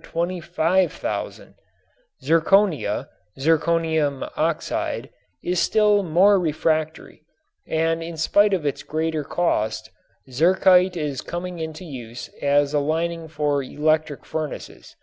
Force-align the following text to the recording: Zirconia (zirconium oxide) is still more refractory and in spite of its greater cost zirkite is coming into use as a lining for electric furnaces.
Zirconia 0.00 1.56
(zirconium 3.36 4.30
oxide) 4.36 5.10
is 5.42 5.58
still 5.58 6.04
more 6.04 6.38
refractory 6.38 7.22
and 7.66 8.00
in 8.00 8.16
spite 8.16 8.54
of 8.54 8.64
its 8.64 8.84
greater 8.84 9.24
cost 9.24 9.90
zirkite 10.28 10.96
is 10.96 11.20
coming 11.20 11.58
into 11.58 11.84
use 11.84 12.30
as 12.40 12.72
a 12.72 12.78
lining 12.78 13.26
for 13.26 13.60
electric 13.60 14.24
furnaces. 14.24 14.94